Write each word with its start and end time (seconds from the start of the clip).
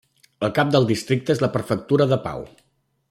El 0.47 0.53
cap 0.59 0.71
del 0.75 0.87
districte 0.93 1.35
és 1.35 1.43
la 1.45 1.51
prefectura 1.59 2.09
de 2.15 2.19
Pau. 2.25 2.47